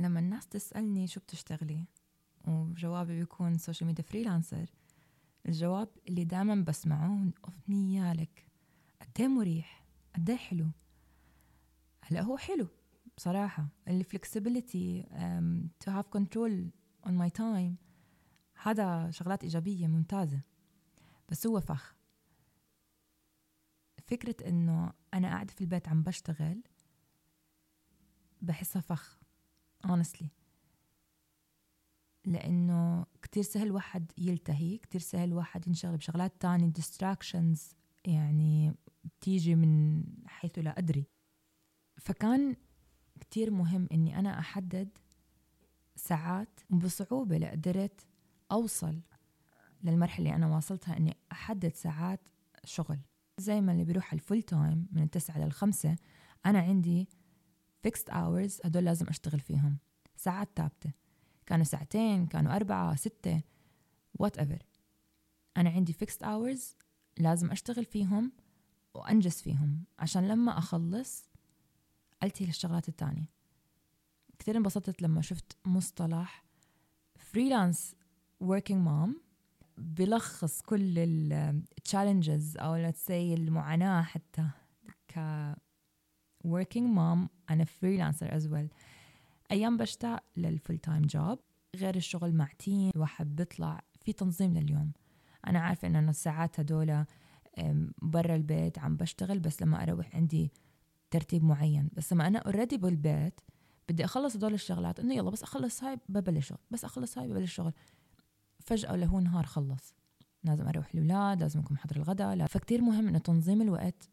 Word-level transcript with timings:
لما 0.00 0.20
الناس 0.20 0.48
تسألني 0.48 1.06
شو 1.06 1.20
بتشتغلي 1.20 1.84
وجوابي 2.48 3.18
بيكون 3.18 3.58
social 3.58 3.86
media 3.86 4.04
freelancer 4.04 4.70
الجواب 5.48 5.88
اللي 6.08 6.24
دائما 6.24 6.54
بسمعه 6.54 7.32
نيالك 7.68 8.46
قد 9.00 9.22
مريح؟ 9.22 9.84
قد 10.14 10.30
حلو؟ 10.30 10.66
هلا 12.02 12.20
هو 12.20 12.36
حلو 12.36 12.68
بصراحة. 13.16 13.68
ال 13.88 13.97
flexibility 13.97 15.02
to 15.84 15.90
have 15.90 16.18
control 16.18 16.70
on 17.06 17.12
my 17.12 17.30
time 17.38 17.74
هذا 18.62 19.10
شغلات 19.10 19.42
إيجابية 19.42 19.86
ممتازة. 19.86 20.40
بس 21.28 21.46
هو 21.46 21.60
فخ. 21.60 21.94
فكرة 24.06 24.48
إنه 24.48 24.92
أنا 25.14 25.28
قاعدة 25.28 25.52
في 25.52 25.60
البيت 25.60 25.88
عم 25.88 26.02
بشتغل 26.02 26.62
بحسها 28.42 28.82
فخ. 28.82 29.20
Honestly. 29.86 30.26
لأنه 32.24 33.06
كتير 33.22 33.42
سهل 33.42 33.72
واحد 33.72 34.12
يلتهي 34.18 34.78
كتير 34.78 35.00
سهل 35.00 35.32
واحد 35.32 35.68
ينشغل 35.68 35.96
بشغلات 35.96 36.32
تانية 36.40 36.72
distractions 36.72 37.60
يعني 38.04 38.74
بتيجي 39.04 39.54
من 39.54 40.02
حيث 40.26 40.58
لا 40.58 40.78
أدري. 40.78 41.06
فكان 41.96 42.56
كتير 43.20 43.50
مهم 43.50 43.88
إني 43.92 44.18
أنا 44.18 44.38
أحدد 44.38 44.88
ساعات 45.96 46.60
بصعوبة 46.70 47.38
لقدرت 47.38 48.06
أوصل 48.52 49.00
للمرحلة 49.84 50.18
اللي 50.26 50.36
أنا 50.36 50.54
واصلتها 50.54 50.96
إني 50.96 51.16
أحدد 51.32 51.74
ساعات 51.74 52.20
شغل. 52.64 52.98
زي 53.38 53.60
ما 53.60 53.72
اللي 53.72 53.84
بيروح 53.84 54.12
الفول 54.12 54.42
تايم 54.42 54.86
من 54.92 55.02
التسعة 55.02 55.38
للخمسة 55.38 55.96
أنا 56.46 56.58
عندي 56.58 57.08
fixed 57.82 58.10
hours 58.10 58.66
هدول 58.66 58.84
لازم 58.84 59.06
أشتغل 59.08 59.40
فيهم. 59.40 59.78
ساعات 60.16 60.48
ثابتة. 60.56 60.92
كانوا 61.46 61.64
ساعتين 61.64 62.26
كانوا 62.26 62.56
أربعة 62.56 62.96
ستة 62.96 63.42
whatever 64.14 64.62
أنا 65.56 65.70
عندي 65.70 65.92
fixed 65.92 66.24
hours 66.24 66.60
لازم 67.18 67.50
أشتغل 67.50 67.84
فيهم 67.84 68.32
وأنجز 68.94 69.40
فيهم 69.40 69.84
عشان 69.98 70.28
لما 70.28 70.58
أخلص 70.58 71.24
ألتهي 72.22 72.46
للشغلات 72.46 72.88
التانية. 72.88 73.28
كتير 74.38 74.56
انبسطت 74.56 75.02
لما 75.02 75.22
شفت 75.22 75.56
مصطلح 75.64 76.44
freelance 77.18 77.94
working 78.44 78.86
mom 78.86 79.10
بلخص 79.78 80.62
كل 80.62 80.98
ال 80.98 81.12
challenges 81.12 82.56
أو 82.56 82.90
let's 82.90 83.06
say 83.06 83.10
المعاناة 83.10 84.02
حتى 84.02 84.48
ك 85.08 85.18
working 86.46 86.96
mom 86.96 87.28
أنا 87.50 87.64
freelancer 87.64 88.40
as 88.40 88.44
well. 88.44 88.74
أيام 89.52 89.76
بشتاق 89.76 90.22
لل 90.36 90.78
full-time 90.78 91.02
job 91.02 91.38
غير 91.76 91.96
الشغل 91.96 92.34
مع 92.34 92.48
team 92.58 92.90
الواحد 92.96 93.36
بيطلع 93.36 93.80
في 94.00 94.12
تنظيم 94.12 94.54
لليوم. 94.54 94.92
أنا 95.46 95.58
عارفة 95.58 95.88
إن 95.88 95.96
أنا 95.96 96.10
الساعات 96.10 96.60
هدول 96.60 97.04
برا 98.02 98.34
البيت 98.34 98.78
عم 98.78 98.96
بشتغل 98.96 99.38
بس 99.38 99.62
لما 99.62 99.82
أروح 99.82 100.16
عندي 100.16 100.52
ترتيب 101.10 101.44
معين. 101.44 101.90
بس 101.92 102.12
لما 102.12 102.26
أنا 102.26 102.38
already 102.38 102.76
بالبيت 102.76 103.40
بدي 103.88 104.04
أخلص 104.04 104.36
هدول 104.36 104.54
الشغلات 104.54 105.00
إنه 105.00 105.14
يلا 105.14 105.30
بس 105.30 105.42
أخلص 105.42 105.84
هاي 105.84 105.98
ببلش 106.08 106.48
شغل 106.48 106.58
بس 106.70 106.84
أخلص 106.84 107.18
هاي 107.18 107.28
ببلش 107.28 107.54
شغل. 107.54 107.72
فجأة 108.60 108.96
لهو 108.96 109.20
النهار 109.20 109.46
خلص. 109.46 109.94
لازم 110.44 110.68
أروح 110.68 110.94
الأولاد 110.94 111.40
لازم 111.42 111.60
أكون 111.60 111.74
محضر 111.74 111.96
الغداء. 111.96 112.46
فكتير 112.46 112.80
مهم 112.80 113.08
إنه 113.08 113.18
تنظيم 113.18 113.62
الوقت 113.62 114.08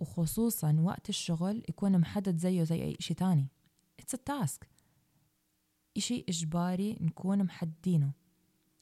وخصوصا 0.00 0.76
وقت 0.80 1.08
الشغل 1.08 1.62
يكون 1.68 1.98
محدد 1.98 2.36
زيه 2.36 2.62
زي 2.62 2.82
أي 2.82 2.96
شيء 3.00 3.16
تاني. 3.16 3.48
It's 4.02 4.14
a 4.14 4.18
task. 4.18 4.66
إشي 5.96 6.24
إجباري 6.28 6.98
نكون 7.00 7.44
محددينه. 7.44 8.12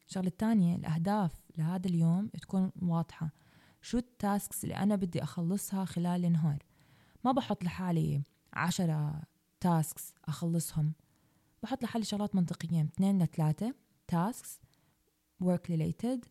الشغلة 0.09 0.29
الثانية 0.29 0.77
الأهداف 0.77 1.33
لهذا 1.59 1.89
اليوم 1.89 2.29
تكون 2.29 2.73
واضحة. 2.83 3.31
شو 3.83 3.99
ال 3.99 4.10
tasks 4.10 4.65
اللي 4.65 4.77
أنا 4.77 4.97
بدي 4.97 5.23
أخلصها 5.23 5.85
خلال 5.85 6.25
النهار؟ 6.25 6.67
ما 7.25 7.33
بحط 7.33 7.65
لحالي 7.65 8.23
عشرة 8.53 9.23
tasks 9.61 10.15
أخلصهم. 10.25 10.93
بحط 11.63 11.83
لحالي 11.83 12.05
شغلات 12.05 12.35
منطقية. 12.35 12.83
اثنين 12.83 13.23
لثلاثة 13.23 13.75
tasks 14.09 14.61
work 15.45 15.71
related 15.71 16.29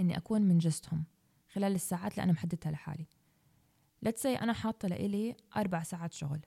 إني 0.00 0.16
أكون 0.16 0.42
منجزتهم 0.42 1.04
خلال 1.52 1.74
الساعات 1.74 2.12
اللي 2.12 2.22
أنا 2.22 2.32
محددتها 2.32 2.72
لحالي. 2.72 3.06
Let's 4.06 4.22
say 4.22 4.42
أنا 4.42 4.52
حاطة 4.52 4.88
لإلي 4.88 5.36
أربع 5.56 5.82
ساعات 5.82 6.12
شغل. 6.12 6.40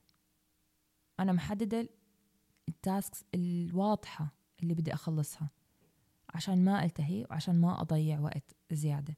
أنا 1.20 1.32
محددة 1.32 1.88
ال 2.68 2.77
tasks 2.77 3.24
الواضحة 3.34 4.34
اللي 4.62 4.74
بدي 4.74 4.94
أخلصها 4.94 5.50
عشان 6.34 6.64
ما 6.64 6.84
ألتهي 6.84 7.26
وعشان 7.30 7.60
ما 7.60 7.80
أضيع 7.80 8.20
وقت 8.20 8.56
زيادة. 8.72 9.16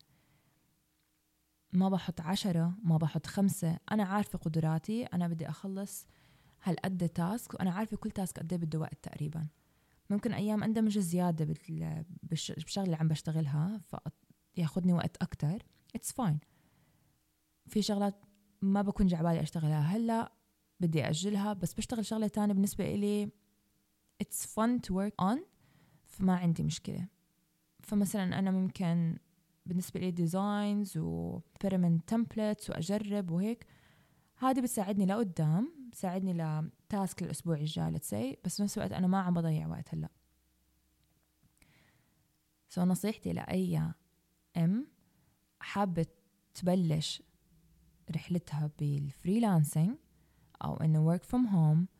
ما 1.72 1.88
بحط 1.88 2.20
عشرة 2.20 2.74
ما 2.82 2.96
بحط 2.96 3.26
خمسة. 3.26 3.78
أنا 3.92 4.04
عارفة 4.04 4.38
قدراتي 4.38 5.04
أنا 5.04 5.28
بدي 5.28 5.48
أخلص 5.48 6.06
هالقد 6.62 7.08
task 7.08 7.54
وأنا 7.54 7.70
عارفة 7.70 7.96
كل 7.96 8.10
task 8.10 8.38
قد 8.38 8.54
بده 8.54 8.78
وقت 8.78 8.98
تقريبا. 9.02 9.46
ممكن 10.10 10.32
أيام 10.32 10.64
أندمج 10.64 10.98
زيادة 10.98 11.54
بالشغلة 12.22 12.84
اللي 12.84 12.96
عم 12.96 13.08
بشتغلها 13.08 13.80
فياخدني 14.54 14.92
وقت 14.92 15.16
أكتر. 15.16 15.62
it's 15.94 16.12
fine 16.12 16.40
في 17.66 17.82
شغلات 17.82 18.24
ما 18.62 18.82
بكون 18.82 19.06
جاي 19.06 19.18
عبالي 19.18 19.42
أشتغلها. 19.42 19.80
هلأ 19.80 20.32
بدي 20.80 21.08
أجلها 21.08 21.52
بس 21.52 21.74
بشتغل 21.74 22.06
شغلة 22.06 22.28
تانية 22.28 22.54
بالنسبة 22.54 22.94
إلي 22.94 23.30
it's 24.24 24.46
fun 24.46 24.80
to 24.86 24.94
work 24.94 25.24
on 25.24 25.38
فما 26.04 26.36
عندي 26.36 26.62
مشكلة. 26.62 27.08
فمثلا 27.80 28.38
أنا 28.38 28.50
ممكن 28.50 29.18
بالنسبة 29.66 30.00
لي 30.00 30.10
designs 30.10 30.98
و 30.98 31.09
permanent 31.09 32.08
templates 32.08 32.70
وأجرب 32.70 33.30
وهيك. 33.30 33.66
هذه 34.36 34.60
بتساعدني 34.60 35.06
لقدام 35.06 35.88
بتساعدني 35.88 36.32
ل 36.32 36.50
task 36.50 37.22
الأسبوع 37.22 37.56
الجاي 37.56 37.90
let's 37.90 38.19
say 38.19 38.36
بس 38.44 38.60
بنفس 38.60 38.78
الوقت 38.78 38.92
أنا 38.92 39.06
ما 39.06 39.20
عم 39.20 39.34
بضيع 39.34 39.68
وقت 39.68 39.94
هلأ. 39.94 40.08
so 42.68 42.82
نصيحتي 42.82 43.32
لأي 43.32 43.92
أم 44.56 44.86
حابة 45.60 46.06
تبلش 46.54 47.22
رحلتها 48.10 48.70
بال 48.78 48.96
freelancing 48.96 49.96
أو 50.64 50.76
إنه 50.76 51.16
work 51.16 51.22
from 51.22 51.50
home 51.52 51.98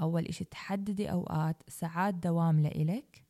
أول 0.00 0.26
إشي 0.26 0.44
تحددي 0.44 1.10
أوقات 1.10 1.62
ساعات 1.68 2.14
دوام 2.14 2.60
لإلك 2.60 3.24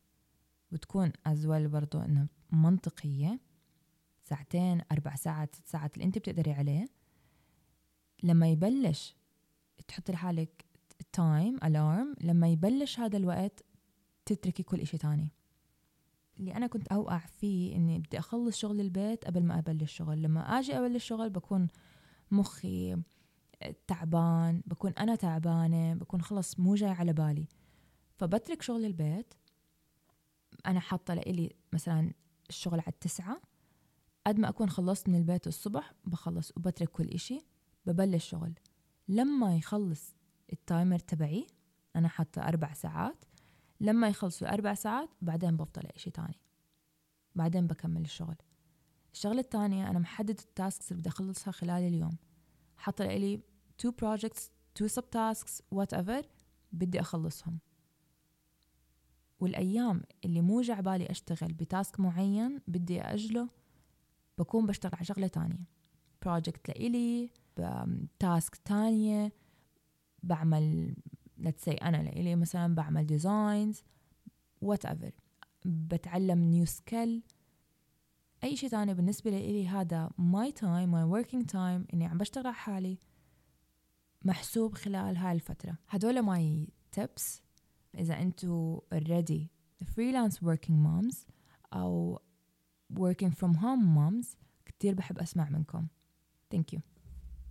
وتكون 0.71 1.11
as 1.25 1.39
well 1.39 1.67
برضو 1.67 1.99
إنه 1.99 2.27
منطقية. 2.51 3.39
ساعتين 4.23 4.81
أربع 4.91 5.15
ساعات 5.15 5.55
ست 5.55 5.67
ساعات 5.67 5.93
اللي 5.93 6.05
أنت 6.05 6.17
بتقدري 6.17 6.51
عليه. 6.51 6.87
لما 8.23 8.49
يبلش 8.49 9.15
تحطي 9.87 10.11
لحالك 10.11 10.65
time 11.13 11.57
alarm 11.63 12.15
لما 12.21 12.47
يبلش 12.47 12.99
هذا 12.99 13.17
الوقت 13.17 13.63
تتركي 14.25 14.63
كل 14.63 14.79
إشي 14.79 14.97
تاني. 14.97 15.31
اللي 16.39 16.55
أنا 16.55 16.67
كنت 16.67 16.87
أوقع 16.87 17.17
فيه 17.17 17.75
إني 17.75 17.99
بدي 17.99 18.19
أخلص 18.19 18.57
شغل 18.57 18.81
البيت 18.81 19.25
قبل 19.25 19.43
ما 19.43 19.59
أبلش 19.59 19.93
شغل. 19.93 20.21
لما 20.21 20.41
أجي 20.41 20.77
أبلش 20.77 21.05
شغل 21.05 21.29
بكون 21.29 21.67
مخي 22.31 22.95
تعبان 23.87 24.61
بكون 24.65 24.91
أنا 24.91 25.15
تعبانة 25.15 25.93
بكون 25.93 26.21
خلص 26.21 26.59
مو 26.59 26.75
جاي 26.75 26.89
على 26.89 27.13
بالي. 27.13 27.47
فبترك 28.15 28.61
شغل 28.61 28.85
البيت. 28.85 29.33
أنا 30.65 30.79
حاطة 30.79 31.13
لإلي 31.13 31.55
مثلا 31.73 32.13
الشغل 32.49 32.79
على 32.79 32.87
التسعة. 32.87 33.41
قد 34.27 34.39
ما 34.39 34.49
أكون 34.49 34.69
خلصت 34.69 35.09
من 35.09 35.15
البيت 35.15 35.47
الصبح 35.47 35.93
بخلص 36.05 36.51
وبترك 36.57 36.89
كل 36.89 37.07
إشي 37.07 37.39
ببلش 37.85 38.29
شغل. 38.29 38.53
لما 39.07 39.55
يخلص 39.55 40.15
ال 40.53 40.61
timer 40.61 40.99
تبعي 40.99 41.47
أنا 41.95 42.07
حاطة 42.07 42.41
أربع 42.41 42.73
ساعات. 42.73 43.25
لما 43.81 44.07
يخلصوا 44.07 44.47
الأربع 44.47 44.73
ساعات 44.73 45.09
بعدين 45.21 45.57
بفضل 45.57 45.87
إشي 45.95 46.11
تاني. 46.11 46.39
بعدين 47.35 47.67
بكمل 47.67 48.01
الشغل. 48.01 48.35
الشغلة 49.13 49.39
الثانية 49.39 49.89
أنا 49.89 49.99
محدد 49.99 50.39
ال 50.39 50.48
tasks 50.48 50.91
اللي 50.91 51.01
بدي 51.01 51.09
أخلصها 51.09 51.51
خلال 51.51 51.83
اليوم. 51.83 52.17
حاطة 52.77 53.05
لي 53.05 53.41
two 53.81 53.91
projects 53.91 54.41
two 54.79 54.87
subtasks 54.87 55.61
whatever 55.75 56.25
بدي 56.71 56.99
أخلصهم. 56.99 57.59
والأيام 59.39 60.03
اللي 60.25 60.41
مو 60.41 60.61
جاي 60.61 60.78
عبالي 60.78 61.11
أشتغل 61.11 61.53
ب 61.53 61.62
task 61.62 61.99
معين 61.99 62.61
بدي 62.67 63.01
أجله 63.01 63.47
بكون 64.37 64.65
بشتغل 64.65 64.91
على 64.95 65.05
شغلة 65.05 65.27
تانية. 65.27 65.65
project 66.21 66.69
لإلي 66.69 67.29
task 68.19 68.55
تانية 68.55 69.33
بعمل 70.23 70.95
let's 71.39 71.65
say 71.65 71.83
أنا 71.83 71.97
لإلي 71.97 72.35
مثلا 72.35 72.75
بعمل 72.75 73.05
designs 73.05 73.83
whatever. 74.65 75.11
بتعلم 75.65 76.39
new 76.39 76.65
skill 76.65 77.23
أي 78.43 78.55
شيء 78.55 78.69
تاني 78.69 78.93
بالنسبة 78.93 79.31
لإلي 79.31 79.67
هذا 79.67 80.09
my 80.19 80.51
time 80.51 80.89
my 80.91 81.05
working 81.17 81.45
time 81.51 81.93
إني 81.93 82.05
عم 82.05 82.17
بشتغل 82.17 82.47
على 82.47 82.55
حالي 82.55 82.97
محسوب 84.25 84.73
خلال 84.73 85.17
هاي 85.17 85.31
الفترة. 85.31 85.77
هدول 85.89 86.19
ماي 86.19 86.67
tips. 86.99 87.41
إذا 87.97 88.21
أنتوا 88.21 88.79
already 88.95 89.47
freelance 89.83 90.35
working 90.35 90.75
moms 90.85 91.15
أو 91.73 92.21
working 92.93 93.31
from 93.31 93.53
home 93.55 93.97
moms 93.97 94.35
كتير 94.65 94.93
بحب 94.93 95.19
أسمع 95.19 95.49
منكم. 95.49 95.87
Thank 96.55 96.75
you. 96.75 96.79